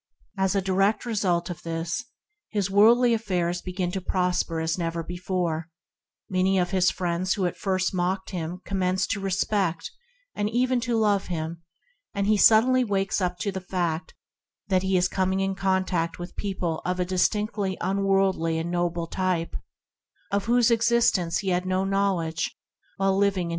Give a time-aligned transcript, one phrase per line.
[0.35, 2.05] As a direct result of this,
[2.49, 5.69] his worldly affairs begin to prosper as never before;
[6.27, 9.91] many of the friends who at first mocked him commence to respect,
[10.33, 11.61] and even to love him;
[12.15, 14.15] and he suddenly awakens to the fact
[14.69, 19.55] that he is coming in contact with people of a distinctly unworldly and noble type,
[20.31, 22.57] of whose existence he had no knowledge.